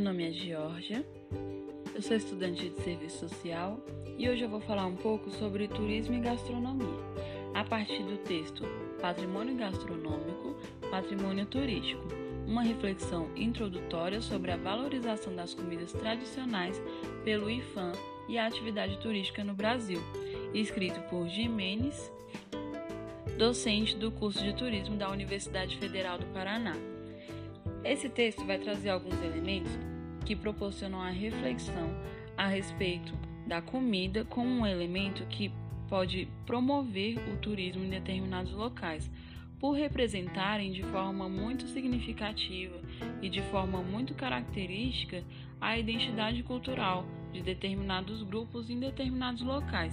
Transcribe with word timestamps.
Meu 0.00 0.12
nome 0.14 0.30
é 0.30 0.32
Georgia, 0.32 1.06
eu 1.94 2.00
sou 2.00 2.16
estudante 2.16 2.70
de 2.70 2.82
serviço 2.82 3.28
social 3.28 3.78
e 4.16 4.30
hoje 4.30 4.40
eu 4.42 4.48
vou 4.48 4.62
falar 4.62 4.86
um 4.86 4.96
pouco 4.96 5.30
sobre 5.30 5.68
turismo 5.68 6.14
e 6.14 6.20
gastronomia, 6.20 6.88
a 7.52 7.62
partir 7.64 8.02
do 8.04 8.16
texto 8.16 8.64
Patrimônio 8.98 9.54
Gastronômico, 9.56 10.56
Patrimônio 10.90 11.44
Turístico, 11.44 12.02
uma 12.46 12.62
reflexão 12.62 13.28
introdutória 13.36 14.22
sobre 14.22 14.52
a 14.52 14.56
valorização 14.56 15.36
das 15.36 15.52
comidas 15.52 15.92
tradicionais 15.92 16.80
pelo 17.22 17.50
IFAM 17.50 17.92
e 18.26 18.38
a 18.38 18.46
atividade 18.46 18.96
turística 19.00 19.44
no 19.44 19.52
Brasil, 19.52 20.00
escrito 20.54 20.98
por 21.10 21.28
Jimenez, 21.28 22.10
docente 23.36 23.94
do 23.96 24.10
curso 24.10 24.42
de 24.42 24.56
turismo 24.56 24.96
da 24.96 25.10
Universidade 25.10 25.76
Federal 25.76 26.18
do 26.18 26.24
Paraná. 26.32 26.74
Esse 27.84 28.08
texto 28.08 28.44
vai 28.44 28.58
trazer 28.58 28.90
alguns 28.90 29.20
elementos 29.22 29.72
que 30.26 30.36
proporcionam 30.36 31.00
a 31.00 31.10
reflexão 31.10 31.90
a 32.36 32.46
respeito 32.46 33.12
da 33.46 33.62
comida 33.62 34.24
como 34.24 34.48
um 34.48 34.66
elemento 34.66 35.24
que 35.26 35.50
pode 35.88 36.28
promover 36.46 37.18
o 37.32 37.36
turismo 37.38 37.84
em 37.84 37.90
determinados 37.90 38.52
locais, 38.52 39.10
por 39.58 39.72
representarem 39.72 40.72
de 40.72 40.82
forma 40.84 41.28
muito 41.28 41.66
significativa 41.68 42.80
e 43.20 43.28
de 43.28 43.42
forma 43.42 43.82
muito 43.82 44.14
característica 44.14 45.24
a 45.60 45.76
identidade 45.76 46.42
cultural 46.42 47.04
de 47.32 47.42
determinados 47.42 48.22
grupos 48.22 48.70
em 48.70 48.78
determinados 48.78 49.42
locais, 49.42 49.92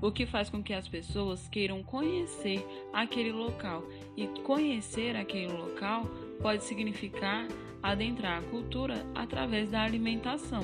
o 0.00 0.12
que 0.12 0.26
faz 0.26 0.50
com 0.50 0.62
que 0.62 0.72
as 0.72 0.86
pessoas 0.86 1.48
queiram 1.48 1.82
conhecer 1.82 2.64
aquele 2.92 3.32
local. 3.32 3.82
E 4.16 4.26
conhecer 4.42 5.16
aquele 5.16 5.52
local 5.52 6.04
pode 6.40 6.64
significar 6.64 7.46
adentrar 7.82 8.38
a 8.38 8.42
cultura 8.42 9.06
através 9.14 9.70
da 9.70 9.82
alimentação. 9.82 10.62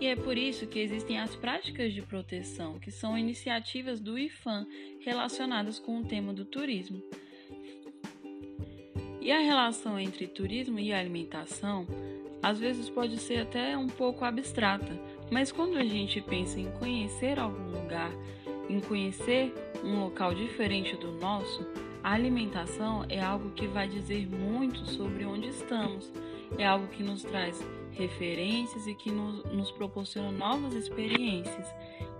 E 0.00 0.06
é 0.06 0.16
por 0.16 0.36
isso 0.36 0.66
que 0.66 0.78
existem 0.78 1.18
as 1.18 1.36
práticas 1.36 1.92
de 1.92 2.00
proteção, 2.00 2.78
que 2.78 2.90
são 2.90 3.18
iniciativas 3.18 4.00
do 4.00 4.18
IFAM 4.18 4.66
relacionadas 5.00 5.78
com 5.78 6.00
o 6.00 6.04
tema 6.04 6.32
do 6.32 6.44
turismo. 6.44 7.02
E 9.20 9.30
a 9.30 9.40
relação 9.40 10.00
entre 10.00 10.26
turismo 10.26 10.78
e 10.78 10.92
alimentação 10.92 11.86
às 12.42 12.58
vezes 12.58 12.88
pode 12.88 13.18
ser 13.18 13.40
até 13.40 13.76
um 13.76 13.86
pouco 13.86 14.24
abstrata, 14.24 14.98
mas 15.30 15.52
quando 15.52 15.76
a 15.76 15.84
gente 15.84 16.22
pensa 16.22 16.58
em 16.58 16.70
conhecer 16.72 17.38
algum 17.38 17.70
lugar, 17.70 18.10
em 18.70 18.80
conhecer 18.80 19.52
um 19.84 20.00
local 20.00 20.34
diferente 20.34 20.96
do 20.96 21.12
nosso, 21.12 21.66
a 22.02 22.12
alimentação 22.12 23.04
é 23.08 23.20
algo 23.20 23.50
que 23.50 23.66
vai 23.66 23.86
dizer 23.86 24.26
muito 24.26 24.86
sobre 24.86 25.24
onde 25.24 25.48
estamos, 25.48 26.10
é 26.56 26.66
algo 26.66 26.86
que 26.88 27.02
nos 27.02 27.22
traz 27.22 27.62
referências 27.92 28.86
e 28.86 28.94
que 28.94 29.10
nos, 29.10 29.44
nos 29.52 29.70
proporciona 29.72 30.32
novas 30.32 30.74
experiências. 30.74 31.66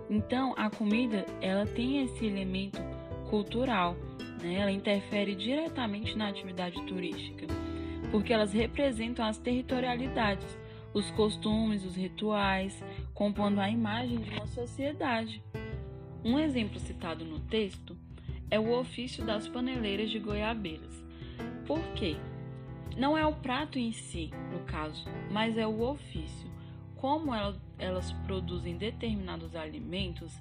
Então, 0.09 0.53
a 0.57 0.69
comida 0.69 1.25
ela 1.41 1.65
tem 1.65 2.03
esse 2.03 2.25
elemento 2.25 2.79
cultural, 3.29 3.95
né? 4.41 4.55
ela 4.55 4.71
interfere 4.71 5.35
diretamente 5.35 6.15
na 6.17 6.27
atividade 6.27 6.79
turística, 6.83 7.47
porque 8.11 8.33
elas 8.33 8.53
representam 8.53 9.25
as 9.25 9.37
territorialidades, 9.37 10.59
os 10.93 11.09
costumes, 11.11 11.85
os 11.85 11.95
rituais, 11.95 12.83
compondo 13.13 13.59
a 13.59 13.69
imagem 13.69 14.19
de 14.19 14.29
uma 14.31 14.45
sociedade. 14.47 15.41
Um 16.23 16.37
exemplo 16.37 16.79
citado 16.79 17.25
no 17.25 17.39
texto 17.39 17.97
é 18.51 18.59
o 18.59 18.77
ofício 18.77 19.25
das 19.25 19.47
paneleiras 19.47 20.11
de 20.11 20.19
goiabeiras. 20.19 21.03
Por 21.65 21.81
quê? 21.95 22.17
Não 22.97 23.17
é 23.17 23.25
o 23.25 23.33
prato 23.33 23.79
em 23.79 23.93
si, 23.93 24.29
no 24.51 24.59
caso, 24.65 25.05
mas 25.31 25.57
é 25.57 25.65
o 25.65 25.81
ofício. 25.81 26.51
Como 26.97 27.31
elas 27.79 28.11
produzem 28.27 28.77
determinados 28.77 29.55
alimentos, 29.55 30.37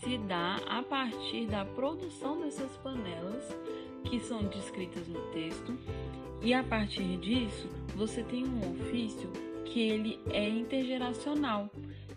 se 0.00 0.18
dá 0.18 0.56
a 0.68 0.82
partir 0.82 1.46
da 1.46 1.64
produção 1.64 2.40
dessas 2.40 2.76
panelas, 2.78 3.56
que 4.04 4.18
são 4.18 4.42
descritas 4.44 5.06
no 5.06 5.20
texto, 5.30 5.78
e 6.42 6.52
a 6.52 6.64
partir 6.64 7.16
disso 7.18 7.68
você 7.94 8.24
tem 8.24 8.44
um 8.44 8.72
ofício 8.72 9.30
que 9.64 9.80
ele 9.80 10.18
é 10.30 10.48
intergeracional. 10.48 11.70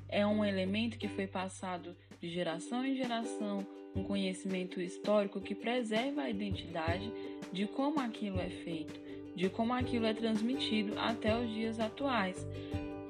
É 0.09 0.25
um 0.25 0.43
elemento 0.43 0.97
que 0.97 1.07
foi 1.07 1.27
passado 1.27 1.95
de 2.25 2.31
geração 2.31 2.83
em 2.83 2.95
geração, 2.95 3.65
um 3.95 4.03
conhecimento 4.03 4.81
histórico 4.81 5.39
que 5.39 5.53
preserva 5.53 6.23
a 6.23 6.29
identidade 6.29 7.13
de 7.53 7.67
como 7.67 7.99
aquilo 7.99 8.39
é 8.39 8.49
feito, 8.49 8.99
de 9.35 9.47
como 9.47 9.73
aquilo 9.73 10.07
é 10.07 10.13
transmitido 10.13 10.97
até 10.97 11.37
os 11.39 11.47
dias 11.53 11.79
atuais. 11.79 12.47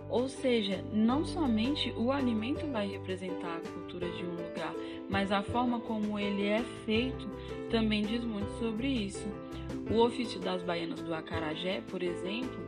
Ou 0.10 0.28
seja, 0.28 0.84
não 0.92 1.26
somente 1.26 1.92
o 1.92 2.12
alimento 2.12 2.68
vai 2.68 2.90
representar 2.90 3.56
a 3.56 3.70
cultura 3.70 4.10
de 4.12 4.26
um 4.26 4.32
lugar, 4.32 4.76
mas 5.10 5.32
a 5.32 5.42
forma 5.42 5.80
como 5.80 6.20
ele 6.20 6.46
é 6.48 6.62
feito 6.86 7.28
também 7.72 8.04
diz 8.04 8.24
muito 8.24 8.52
sobre 8.60 8.88
isso. 8.88 9.28
O 9.90 10.02
ofício 10.02 10.42
das 10.42 10.62
baianas 10.62 11.00
do 11.00 11.14
acarajé, 11.14 11.82
por 11.88 12.04
exemplo, 12.04 12.60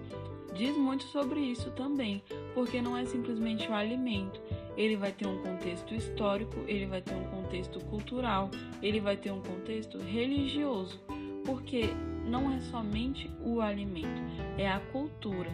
diz 0.55 0.75
muito 0.77 1.03
sobre 1.05 1.41
isso 1.41 1.69
também, 1.71 2.23
porque 2.53 2.81
não 2.81 2.97
é 2.97 3.05
simplesmente 3.05 3.67
o 3.67 3.73
alimento, 3.73 4.41
ele 4.77 4.95
vai 4.95 5.11
ter 5.11 5.25
um 5.25 5.41
contexto 5.41 5.93
histórico, 5.93 6.63
ele 6.67 6.85
vai 6.85 7.01
ter 7.01 7.15
um 7.15 7.25
contexto 7.25 7.79
cultural, 7.85 8.51
ele 8.81 9.01
vai 9.01 9.17
ter 9.17 9.31
um 9.31 9.41
contexto 9.41 9.97
religioso, 9.97 11.01
porque 11.43 11.89
não 12.25 12.53
é 12.53 12.59
somente 12.59 13.29
o 13.43 13.59
alimento, 13.59 14.21
é 14.57 14.69
a 14.69 14.79
cultura. 14.79 15.49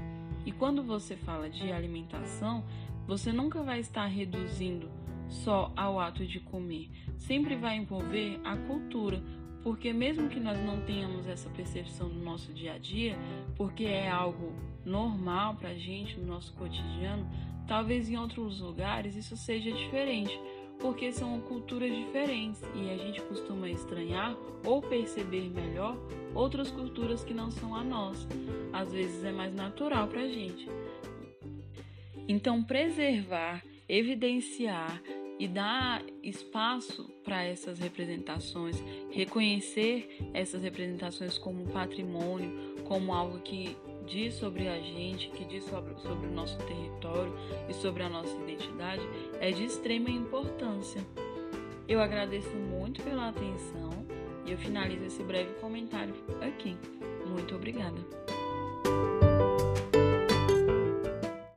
E 0.45 0.51
quando 0.51 0.83
você 0.83 1.16
fala 1.16 1.50
de 1.50 1.72
alimentação, 1.72 2.66
você 3.07 3.31
nunca 3.31 3.63
vai 3.63 3.79
estar 3.79 4.06
reduzindo 4.06 4.91
só 5.29 5.72
ao 5.75 6.00
ato 6.00 6.25
de 6.25 6.39
comer, 6.41 6.89
sempre 7.17 7.56
vai 7.56 7.78
envolver 7.78 8.39
a 8.44 8.57
cultura, 8.57 9.23
porque 9.63 9.94
mesmo 9.94 10.28
que 10.29 10.40
nós 10.40 10.59
não 10.63 10.81
tenhamos 10.81 11.25
essa 11.28 11.50
percepção 11.50 12.09
no 12.09 12.24
nosso 12.24 12.51
dia 12.53 12.74
a 12.74 12.78
dia, 12.78 13.16
porque 13.56 13.85
é 13.85 14.09
algo 14.09 14.53
normal 14.85 15.56
para 15.56 15.69
a 15.69 15.78
gente 15.78 16.19
no 16.19 16.28
nosso 16.28 16.53
cotidiano, 16.53 17.25
talvez 17.68 18.09
em 18.09 18.18
outros 18.18 18.59
lugares 18.59 19.16
isso 19.16 19.38
seja 19.38 19.72
diferente, 19.72 20.38
porque 20.79 21.13
são 21.13 21.40
culturas 21.40 21.96
diferentes 21.96 22.62
e 22.75 22.91
a 22.91 22.97
gente 22.97 23.22
costuma 23.22 23.69
estranhar 23.69 24.35
ou 24.66 24.81
perceber 24.81 25.50
melhor 25.50 25.97
outras 26.35 26.69
culturas 26.69 27.24
que 27.24 27.34
não 27.34 27.50
são 27.50 27.74
a 27.74 27.84
nossa. 27.84 28.28
Às 28.74 28.91
vezes 28.91 29.24
é 29.24 29.31
mais 29.31 29.53
natural 29.53 30.07
para 30.07 30.22
a 30.22 30.28
gente. 30.28 30.68
Então, 32.28 32.63
preservar, 32.63 33.63
evidenciar 33.88 35.01
e 35.40 35.47
dar 35.47 36.01
espaço 36.23 37.09
para 37.23 37.44
essas 37.44 37.78
representações, 37.79 38.81
reconhecer 39.11 40.17
essas 40.34 40.63
representações 40.63 41.38
como 41.38 41.67
patrimônio, 41.67 42.81
como 42.85 43.13
algo 43.13 43.39
que 43.39 43.75
diz 44.07 44.33
sobre 44.35 44.67
a 44.67 44.79
gente, 44.79 45.29
que 45.29 45.45
diz 45.45 45.63
sobre, 45.66 45.95
sobre 46.01 46.28
o 46.28 46.31
nosso 46.31 46.57
território 46.59 47.33
e 47.69 47.73
sobre 47.73 48.03
a 48.03 48.09
nossa 48.09 48.35
identidade, 48.38 49.01
é 49.39 49.51
de 49.51 49.66
extrema 49.66 50.09
importância. 50.09 51.06
Eu 51.88 52.00
agradeço 52.00 52.56
muito 52.56 53.01
pela 53.03 53.29
atenção 53.29 53.91
e 54.45 54.51
eu 54.51 54.57
finalizo 54.57 55.06
esse 55.06 55.23
breve 55.23 55.53
comentário 55.59 56.13
aqui. 56.41 56.78
Muito 57.28 57.56
obrigada. 57.56 57.97